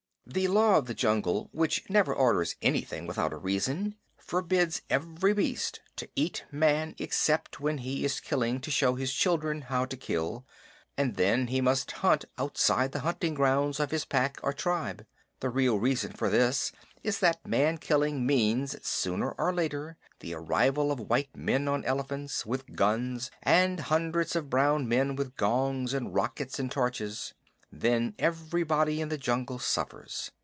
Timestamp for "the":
0.27-0.47, 0.85-0.93, 12.93-13.01, 15.41-15.49, 20.21-20.33, 29.07-29.17